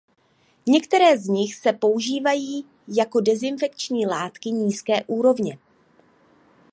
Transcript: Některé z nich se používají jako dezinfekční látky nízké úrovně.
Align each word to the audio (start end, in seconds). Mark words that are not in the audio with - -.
Některé 0.67 1.17
z 1.17 1.27
nich 1.27 1.55
se 1.55 1.73
používají 1.73 2.65
jako 2.87 3.19
dezinfekční 3.19 4.07
látky 4.07 4.49
nízké 4.51 5.03
úrovně. 5.03 5.57